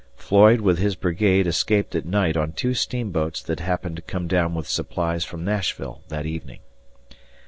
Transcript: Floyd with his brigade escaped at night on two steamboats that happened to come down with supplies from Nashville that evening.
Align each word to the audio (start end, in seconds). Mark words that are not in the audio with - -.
Floyd 0.15 0.61
with 0.61 0.79
his 0.79 0.95
brigade 0.95 1.45
escaped 1.45 1.93
at 1.93 2.07
night 2.07 2.35
on 2.35 2.53
two 2.53 2.73
steamboats 2.73 3.39
that 3.43 3.59
happened 3.59 3.97
to 3.97 4.01
come 4.01 4.27
down 4.27 4.55
with 4.55 4.67
supplies 4.67 5.23
from 5.25 5.45
Nashville 5.45 6.01
that 6.07 6.25
evening. 6.25 6.61